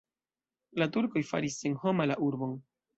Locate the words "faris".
1.29-1.61